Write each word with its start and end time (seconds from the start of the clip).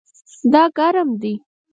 دا 0.51 0.63
ګرم 0.77 1.09
دی 1.21 1.33